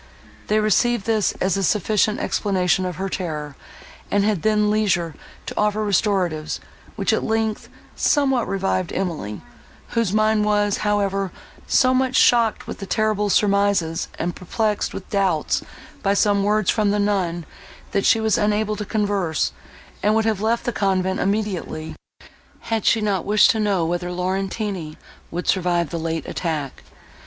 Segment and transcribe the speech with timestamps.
[0.47, 3.55] They received this as a sufficient explanation of her terror,
[4.09, 5.13] and had then leisure
[5.45, 6.59] to offer restoratives,
[6.95, 9.43] which, at length, somewhat revived Emily,
[9.89, 11.31] whose mind was, however,
[11.67, 15.61] so much shocked with the terrible surmises, and perplexed with doubts
[16.01, 17.45] by some words from the nun,
[17.91, 19.51] that she was unable to converse,
[20.01, 21.95] and would have left the convent immediately,
[22.61, 24.97] had she not wished to know whether Laurentini
[25.29, 26.81] would survive the late attack.